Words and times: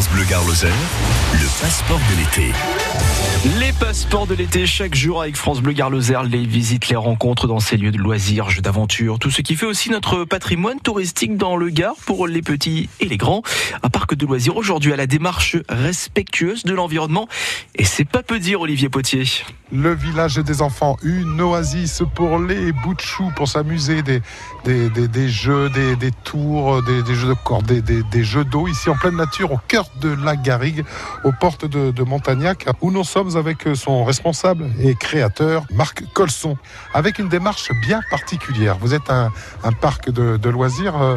France 0.00 0.14
Bleu 0.14 0.24
Gare 0.24 0.46
le 0.46 1.60
passeport 1.60 1.98
de 1.98 2.18
l'été. 2.18 2.52
Les 3.60 3.70
passeports 3.74 4.26
de 4.26 4.34
l'été, 4.34 4.64
chaque 4.64 4.94
jour 4.94 5.20
avec 5.20 5.36
France 5.36 5.60
Bleu 5.60 5.74
Gare 5.74 5.90
les 5.90 6.46
visites, 6.46 6.88
les 6.88 6.96
rencontres 6.96 7.46
dans 7.46 7.60
ces 7.60 7.76
lieux 7.76 7.90
de 7.90 7.98
loisirs, 7.98 8.48
jeux 8.48 8.62
d'aventure, 8.62 9.18
tout 9.18 9.30
ce 9.30 9.42
qui 9.42 9.56
fait 9.56 9.66
aussi 9.66 9.90
notre 9.90 10.24
patrimoine 10.24 10.80
touristique 10.80 11.36
dans 11.36 11.54
le 11.54 11.68
Gard 11.68 11.96
pour 12.06 12.26
les 12.26 12.40
petits 12.40 12.88
et 13.00 13.08
les 13.08 13.18
grands. 13.18 13.42
Un 13.82 13.90
parc 13.90 14.14
de 14.14 14.24
loisirs 14.24 14.56
aujourd'hui 14.56 14.94
à 14.94 14.96
la 14.96 15.06
démarche 15.06 15.58
respectueuse 15.68 16.64
de 16.64 16.72
l'environnement. 16.72 17.28
Et 17.74 17.84
c'est 17.84 18.06
pas 18.06 18.22
peu 18.22 18.38
dire, 18.38 18.62
Olivier 18.62 18.88
Potier. 18.88 19.24
Le 19.72 19.94
village 19.94 20.36
des 20.36 20.62
enfants, 20.62 20.96
une 21.02 21.40
oasis 21.40 22.02
pour 22.14 22.38
les 22.38 22.72
bouts 22.72 22.94
de 22.94 23.00
choux, 23.00 23.30
pour 23.36 23.46
s'amuser, 23.46 24.02
des, 24.02 24.20
jeux, 25.28 25.70
des, 25.70 26.10
tours, 26.24 26.82
des, 26.82 27.14
jeux 27.14 27.34
de 27.34 28.00
des, 28.10 28.24
jeux 28.24 28.44
d'eau 28.44 28.66
ici 28.66 28.90
en 28.90 28.96
pleine 28.96 29.16
nature, 29.16 29.52
au 29.52 29.60
cœur 29.68 29.86
de 30.00 30.08
la 30.24 30.34
Garrigue, 30.34 30.84
aux 31.24 31.32
portes 31.32 31.66
de, 31.66 31.92
de 31.92 32.02
Montagnac, 32.02 32.66
où 32.80 32.90
nous 32.90 33.04
sommes 33.04 33.36
avec 33.36 33.68
son 33.74 34.04
responsable 34.04 34.70
et 34.80 34.94
créateur, 34.94 35.64
Marc 35.72 36.04
Colson, 36.14 36.56
avec 36.92 37.18
une 37.18 37.28
démarche 37.28 37.70
bien 37.80 38.00
particulière. 38.10 38.76
Vous 38.80 38.94
êtes 38.94 39.10
un, 39.10 39.30
parc 39.80 40.10
de, 40.10 40.48
loisirs 40.48 41.00
euh, 41.00 41.16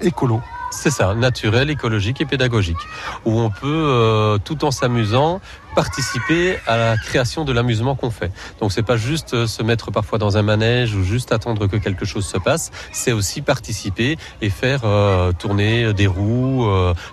écolo. 0.00 0.40
C'est 0.72 0.90
ça, 0.90 1.14
naturel, 1.14 1.68
écologique 1.68 2.22
et 2.22 2.24
pédagogique, 2.24 2.78
où 3.26 3.38
on 3.38 3.50
peut, 3.50 3.66
euh, 3.66 4.38
tout 4.42 4.64
en 4.64 4.70
s'amusant, 4.70 5.40
participer 5.76 6.56
à 6.66 6.78
la 6.78 6.96
création 6.96 7.44
de 7.44 7.52
l'amusement 7.52 7.94
qu'on 7.94 8.10
fait. 8.10 8.32
Donc 8.58 8.72
c'est 8.72 8.82
pas 8.82 8.96
juste 8.96 9.34
euh, 9.34 9.46
se 9.46 9.62
mettre 9.62 9.90
parfois 9.90 10.18
dans 10.18 10.38
un 10.38 10.42
manège 10.42 10.94
ou 10.94 11.04
juste 11.04 11.30
attendre 11.30 11.66
que 11.66 11.76
quelque 11.76 12.06
chose 12.06 12.24
se 12.24 12.38
passe, 12.38 12.70
c'est 12.90 13.12
aussi 13.12 13.42
participer 13.42 14.16
et 14.40 14.48
faire 14.48 14.80
euh, 14.84 15.32
tourner 15.32 15.92
des 15.92 16.06
roues, 16.06 16.66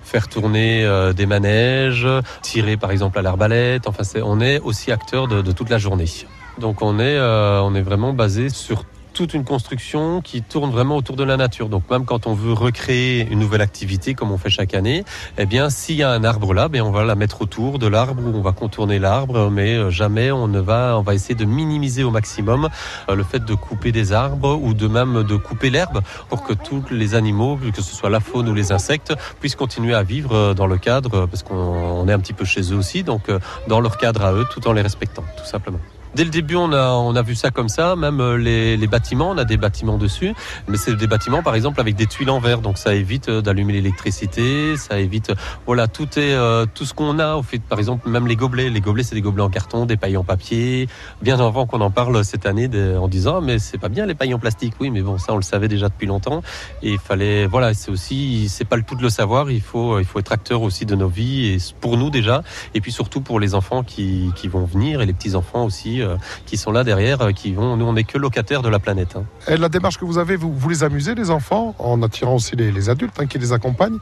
faire 0.04 0.30
tourner 0.30 1.12
des 1.16 1.26
manèges, 1.26 2.07
tirer 2.41 2.77
par 2.77 2.91
exemple 2.91 3.20
à 3.20 3.21
l'arbalète. 3.21 3.88
Enfin, 3.88 4.04
on 4.23 4.40
est 4.40 4.60
aussi 4.60 4.91
acteur 4.91 5.27
de, 5.27 5.41
de, 5.41 5.51
toute 5.51 5.70
la 5.70 5.77
journée. 5.77 6.10
Donc 6.60 6.82
on 6.82 6.98
est, 6.99 7.20
on 7.20 7.76
est 7.76 7.82
vraiment 7.82 8.13
basé 8.13 8.49
sur 8.49 8.85
toute 9.20 9.34
une 9.34 9.43
construction 9.43 10.21
qui 10.21 10.41
tourne 10.41 10.71
vraiment 10.71 10.95
autour 10.95 11.17
de 11.17 11.25
la 11.25 11.35
nature. 11.35 11.67
Donc 11.67 11.84
même 11.91 12.05
quand 12.05 12.25
on 12.25 12.34
veut 12.34 12.53
recréer 12.53 13.27
une 13.29 13.39
nouvelle 13.39 13.59
activité 13.59 14.13
comme 14.13 14.31
on 14.31 14.37
fait 14.37 14.49
chaque 14.49 14.73
année, 14.73 15.03
eh 15.37 15.45
bien 15.45 15.70
s'il 15.70 15.98
y 15.98 16.03
a 16.03 16.09
un 16.09 16.23
arbre 16.23 16.53
là, 16.53 16.70
ben 16.70 16.81
on 16.84 16.91
va 16.91 17.03
la 17.03 17.15
mettre 17.15 17.41
autour 17.41 17.79
de 17.79 17.87
l'arbre 17.87 18.23
ou 18.26 18.34
on 18.34 18.41
va 18.41 18.53
contourner 18.53 18.98
l'arbre, 18.98 19.49
mais 19.51 19.76
euh, 19.76 19.89
jamais 19.89 20.31
on 20.31 20.48
ne 20.48 20.61
va, 20.61 20.98
on 20.98 21.01
va 21.01 21.15
essayer 21.15 21.35
de 21.35 21.43
minimiser 21.43 22.05
au 22.05 22.11
maximum 22.11 22.70
euh, 23.09 23.15
le 23.15 23.23
fait 23.26 23.43
de 23.43 23.53
couper 23.55 23.91
des 23.91 24.13
arbres 24.13 24.57
ou 24.63 24.73
de 24.73 24.87
même 24.87 25.23
de 25.23 25.35
couper 25.35 25.70
l'herbe 25.70 25.99
pour 26.29 26.43
que 26.43 26.54
tous 26.54 26.85
les 26.89 27.13
animaux, 27.13 27.59
que 27.76 27.81
ce 27.81 27.93
soit 27.93 28.09
la 28.09 28.21
faune 28.21 28.48
ou 28.48 28.54
les 28.54 28.71
insectes, 28.71 29.13
puissent 29.41 29.57
continuer 29.57 29.95
à 29.95 30.04
vivre 30.04 30.33
euh, 30.33 30.54
dans 30.54 30.67
le 30.67 30.77
cadre 30.77 31.26
parce 31.26 31.43
qu'on 31.43 32.07
est 32.07 32.13
un 32.13 32.20
petit 32.20 32.31
peu 32.31 32.45
chez 32.45 32.61
eux 32.71 32.77
aussi, 32.77 33.04
donc 33.04 33.23
dans 33.67 33.81
leur 33.81 33.98
cadre 33.98 34.23
à 34.23 34.31
eux, 34.31 34.45
tout 34.49 34.65
en 34.65 34.71
les 34.71 34.81
respectant, 34.81 35.26
tout 35.37 35.45
simplement. 35.45 35.79
Dès 36.15 36.24
le 36.24 36.32
début, 36.32 36.55
on 36.55 36.74
a, 36.74 36.90
on 36.93 37.15
a 37.15 37.21
vu 37.21 37.35
ça 37.35 37.52
comme 37.52 37.70
ça, 37.70 37.96
même 37.96 38.20
euh, 38.20 38.35
les, 38.35 38.77
les 38.77 38.88
bâtiments, 38.88 39.29
on 39.29 39.38
a 39.38 39.46
des 39.46 39.57
bâtiments 39.57 39.99
dessus, 39.99 40.34
mais 40.68 40.76
c'est 40.76 40.96
des 40.96 41.05
bâtiments 41.05 41.43
par 41.43 41.54
exemple 41.54 41.79
avec 41.79 41.96
des 41.96 42.07
tuiles 42.07 42.32
en 42.32 42.40
verre, 42.40 42.62
donc 42.62 42.79
ça 42.79 42.96
évite 42.96 43.29
euh, 43.29 43.41
d'allumer 43.41 43.74
l'électricité, 43.74 44.76
ça 44.76 44.99
évite, 44.99 45.32
voilà, 45.68 45.88
tout 45.88 46.07
est, 46.18 46.34
euh, 46.34 46.66
tout 46.74 46.84
ce 46.85 46.96
qu'on 46.96 47.20
a, 47.20 47.35
au 47.35 47.43
fait, 47.43 47.60
par 47.60 47.77
exemple, 47.77 48.10
même 48.10 48.26
les 48.26 48.35
gobelets, 48.35 48.71
les 48.71 48.82
gobelets 48.82 49.04
c'est 49.04 49.13
des 49.13 49.21
gobelets 49.21 49.43
en 49.43 49.51
carton, 49.51 49.85
des 49.85 49.98
pailles 49.98 50.18
en 50.18 50.24
papier, 50.24 50.88
bien 51.21 51.40
avant 51.40 51.68
qu'on 51.68 51.82
en 51.82 51.91
parle 51.91 52.26
cette 52.26 52.48
année 52.48 52.68
en 52.98 53.07
disant, 53.07 53.35
ah, 53.38 53.41
mais 53.41 53.60
c'est 53.60 53.77
pas 53.77 53.90
bien 53.90 54.07
les 54.07 54.16
pailles 54.16 54.34
en 54.34 54.40
plastique, 54.40 54.73
oui, 54.79 54.90
mais 54.90 55.04
bon, 55.04 55.20
ça 55.20 55.34
on 55.34 55.38
le 55.38 55.44
savait 55.44 55.68
déjà 55.68 55.90
depuis 55.90 56.07
longtemps, 56.07 56.41
et 56.82 56.94
il 56.94 56.99
fallait, 56.99 57.46
voilà, 57.46 57.76
c'est 57.76 57.91
aussi, 57.91 58.49
c'est 58.49 58.66
pas 58.66 58.77
le 58.77 58.84
tout 58.84 58.96
de 58.96 59.04
le 59.04 59.10
savoir, 59.10 59.51
il 59.51 59.62
faut, 59.62 59.99
il 59.99 60.05
faut 60.05 60.18
être 60.18 60.32
acteur 60.32 60.63
aussi 60.63 60.88
de 60.88 60.96
nos 60.96 61.07
vies, 61.07 61.49
et 61.49 61.57
pour 61.79 61.98
nous 61.98 62.10
déjà, 62.10 62.41
et 62.73 62.82
puis 62.82 62.91
surtout 62.91 63.21
pour 63.21 63.40
les 63.40 63.54
enfants 63.54 63.84
qui, 63.84 64.31
qui 64.35 64.47
vont 64.47 64.66
venir, 64.66 65.01
et 65.01 65.06
les 65.06 65.13
petits-enfants 65.13 65.66
aussi, 65.66 65.98
euh, 66.01 66.17
qui 66.45 66.57
sont 66.57 66.72
là 66.72 66.83
derrière, 66.83 67.22
euh, 67.22 67.31
qui 67.31 67.53
vont. 67.53 67.78
Nous, 67.78 67.85
on 67.85 67.94
n'est 67.94 68.03
que 68.03 68.17
locataires 68.17 68.61
de 68.61 68.69
la 68.69 68.79
planète. 68.79 69.15
Hein. 69.15 69.23
Et 69.47 69.57
la 69.57 69.69
démarche 69.69 69.97
que 69.97 70.05
vous 70.05 70.17
avez, 70.17 70.35
vous, 70.35 70.53
vous 70.53 70.69
les 70.69 70.83
amusez, 70.83 71.15
les 71.15 71.31
enfants, 71.31 71.75
en 71.79 72.01
attirant 72.01 72.35
aussi 72.35 72.55
les, 72.55 72.89
adultes 72.89 73.15
hein, 73.19 73.25
qui 73.25 73.37
les 73.37 73.53
accompagnent. 73.53 73.99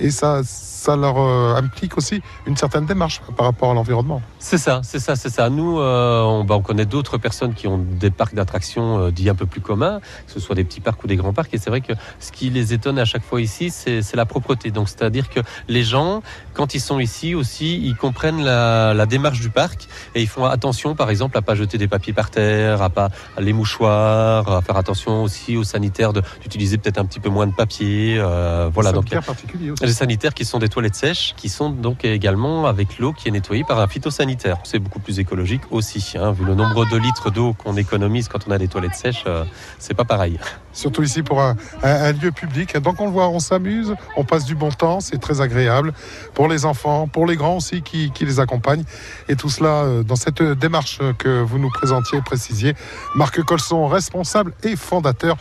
Et 0.00 0.10
ça, 0.10 0.40
ça 0.44 0.96
leur 0.96 1.18
euh, 1.18 1.54
implique 1.54 1.96
aussi 1.96 2.20
une 2.46 2.56
certaine 2.56 2.86
démarche 2.86 3.20
par 3.36 3.46
rapport 3.46 3.70
à 3.70 3.74
l'environnement. 3.74 4.20
C'est 4.38 4.58
ça, 4.58 4.80
c'est 4.82 4.98
ça, 4.98 5.16
c'est 5.16 5.30
ça. 5.30 5.48
Nous, 5.48 5.78
on, 5.78 6.44
bah, 6.44 6.56
on, 6.56 6.62
connaît 6.62 6.86
d'autres 6.86 7.18
personnes 7.18 7.54
qui 7.54 7.68
ont 7.68 7.78
des 7.78 8.10
parcs 8.10 8.34
d'attractions 8.34 9.10
dits 9.10 9.28
un 9.28 9.34
peu 9.34 9.46
plus 9.46 9.60
communs, 9.60 10.00
que 10.26 10.32
ce 10.32 10.40
soit 10.40 10.54
des 10.54 10.64
petits 10.64 10.80
parcs 10.80 11.02
ou 11.04 11.06
des 11.06 11.16
grands 11.16 11.32
parcs. 11.32 11.54
Et 11.54 11.58
c'est 11.58 11.70
vrai 11.70 11.80
que 11.80 11.92
ce 12.18 12.32
qui 12.32 12.50
les 12.50 12.72
étonne 12.72 12.98
à 12.98 13.04
chaque 13.04 13.24
fois 13.24 13.40
ici, 13.40 13.70
c'est 13.70 14.14
la 14.14 14.26
propreté. 14.26 14.70
Donc, 14.70 14.88
c'est-à-dire 14.88 15.28
que 15.28 15.40
les 15.68 15.84
gens, 15.84 16.22
quand 16.54 16.74
ils 16.74 16.80
sont 16.80 16.98
ici 16.98 17.34
aussi, 17.34 17.80
ils 17.86 17.96
comprennent 17.96 18.42
la, 18.42 18.94
la 18.94 19.06
démarche 19.06 19.40
du 19.40 19.50
parc 19.50 19.88
et 20.14 20.22
ils 20.22 20.28
font 20.28 20.44
attention, 20.44 20.94
par 20.94 21.10
exemple, 21.10 21.33
à 21.36 21.42
pas 21.42 21.54
jeter 21.54 21.78
des 21.78 21.88
papiers 21.88 22.12
par 22.12 22.30
terre, 22.30 22.82
à 22.82 22.90
pas 22.90 23.08
les 23.38 23.52
mouchoirs, 23.52 24.48
à 24.48 24.62
faire 24.62 24.76
attention 24.76 25.22
aussi 25.22 25.56
aux 25.56 25.64
sanitaires 25.64 26.12
d'utiliser 26.12 26.78
peut-être 26.78 26.98
un 26.98 27.04
petit 27.04 27.20
peu 27.20 27.28
moins 27.28 27.46
de 27.46 27.54
papier. 27.54 28.16
Euh, 28.18 28.70
voilà, 28.72 28.92
donc 28.92 29.08
particuliers 29.08 29.72
les 29.82 29.92
sanitaires 29.92 30.34
qui 30.34 30.44
sont 30.44 30.58
des 30.58 30.68
toilettes 30.68 30.94
sèches, 30.94 31.34
qui 31.36 31.48
sont 31.48 31.70
donc 31.70 32.04
également 32.04 32.66
avec 32.66 32.98
l'eau 32.98 33.12
qui 33.12 33.28
est 33.28 33.30
nettoyée 33.30 33.64
par 33.64 33.78
un 33.78 33.86
phytosanitaire. 33.86 34.58
C'est 34.64 34.78
beaucoup 34.78 35.00
plus 35.00 35.18
écologique 35.18 35.62
aussi, 35.70 36.14
hein, 36.18 36.32
vu 36.32 36.44
le 36.44 36.54
nombre 36.54 36.88
de 36.90 36.96
litres 36.96 37.30
d'eau 37.30 37.54
qu'on 37.54 37.76
économise 37.76 38.28
quand 38.28 38.46
on 38.48 38.50
a 38.50 38.58
des 38.58 38.68
toilettes 38.68 38.94
sèches, 38.94 39.24
euh, 39.26 39.44
c'est 39.78 39.94
pas 39.94 40.04
pareil. 40.04 40.38
Surtout 40.74 41.02
ici 41.02 41.22
pour 41.22 41.40
un, 41.40 41.56
un, 41.82 42.12
lieu 42.12 42.32
public. 42.32 42.76
Donc 42.78 43.00
on 43.00 43.06
le 43.06 43.12
voit, 43.12 43.28
on 43.28 43.38
s'amuse, 43.38 43.94
on 44.16 44.24
passe 44.24 44.44
du 44.44 44.54
bon 44.54 44.70
temps, 44.70 45.00
c'est 45.00 45.18
très 45.18 45.40
agréable 45.40 45.94
pour 46.34 46.48
les 46.48 46.64
enfants, 46.66 47.08
pour 47.08 47.26
les 47.26 47.36
grands 47.36 47.56
aussi 47.56 47.82
qui, 47.82 48.10
qui 48.10 48.24
les 48.26 48.40
accompagnent. 48.40 48.84
Et 49.28 49.36
tout 49.36 49.48
cela 49.48 49.84
euh, 49.84 50.02
dans 50.02 50.16
cette 50.16 50.42
démarche 50.42 50.98
que 51.18 51.40
vous 51.40 51.58
nous 51.58 51.70
présentiez, 51.70 52.20
précisiez. 52.22 52.74
Marc 53.14 53.40
Colson, 53.42 53.86
responsable 53.86 54.52
et 54.62 54.76
fondateur 54.76 55.36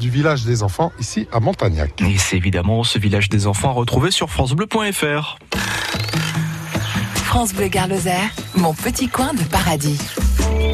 du 0.00 0.10
village 0.10 0.44
des 0.44 0.62
enfants 0.62 0.92
ici 0.98 1.28
à 1.32 1.40
Montagnac. 1.40 2.00
Et 2.02 2.18
c'est 2.18 2.36
évidemment 2.36 2.84
ce 2.84 2.98
village 2.98 3.28
des 3.28 3.46
enfants 3.46 3.72
retrouvé 3.72 4.10
sur 4.10 4.30
francebleu.fr. 4.30 5.38
France 7.14 7.52
Bleu 7.52 7.68
Garloser, 7.68 8.12
mon 8.54 8.72
petit 8.72 9.08
coin 9.08 9.34
de 9.34 9.42
paradis. 9.42 9.98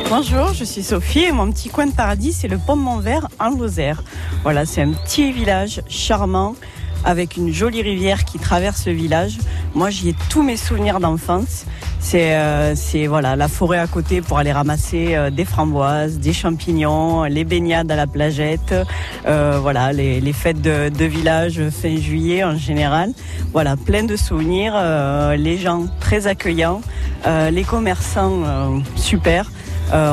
Bonjour, 0.08 0.53
je 0.53 0.64
suis 0.64 0.82
Sophie 0.82 1.25
et 1.25 1.32
mon 1.32 1.50
petit 1.50 1.69
coin 1.69 1.86
de 1.86 1.92
paradis, 1.92 2.32
c'est 2.32 2.48
le 2.48 2.58
Pont 2.58 2.76
Montvert 2.76 3.28
en 3.41 3.50
Lozère. 3.50 4.03
Voilà, 4.42 4.66
c'est 4.66 4.82
un 4.82 4.92
petit 4.92 5.32
village 5.32 5.82
charmant 5.88 6.54
avec 7.04 7.36
une 7.36 7.53
jolie 7.53 7.82
rivière 7.82 8.25
qui 8.25 8.38
traverse 8.38 8.86
le 8.86 8.92
village. 8.92 9.38
Moi, 9.75 9.91
j'y 9.91 10.10
ai 10.10 10.14
tous 10.28 10.42
mes 10.42 10.56
souvenirs 10.56 11.00
d'enfance. 11.00 11.64
C'est 12.00 12.34
euh, 12.34 12.75
voilà 13.08 13.36
la 13.36 13.48
forêt 13.48 13.78
à 13.78 13.86
côté 13.86 14.20
pour 14.20 14.38
aller 14.38 14.53
ramasser 14.53 15.14
euh, 15.14 15.30
des 15.30 15.44
framboises, 15.44 16.19
des 16.19 16.32
champignons, 16.32 17.24
les 17.24 17.44
baignades 17.44 17.91
à 17.91 17.97
la 17.97 18.09
plagette, 18.09 18.74
euh, 19.26 19.59
voilà 19.62 19.92
les, 19.92 20.32
fêtes 20.32 20.60
de, 20.60 20.88
de, 20.88 21.04
village 21.04 21.60
fin 21.70 21.97
juillet 21.97 22.42
en 22.42 22.56
général. 22.56 23.12
Voilà 23.53 23.76
plein 23.76 24.03
de 24.03 24.16
souvenirs, 24.16 24.74
les 25.36 25.59
gens 25.59 25.86
très 26.00 26.26
accueillants, 26.26 26.80
les 27.26 27.64
commerçants 27.64 28.82
super. 28.97 29.47